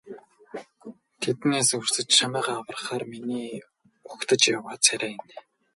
Тэднээс 1.21 1.69
өрсөж 1.79 2.07
чамайгаа 2.19 2.57
аврахаар 2.61 3.03
миний 3.11 3.49
угтаж 4.13 4.41
яваа 4.57 4.75
царай 4.85 5.13
энэ. 5.21 5.37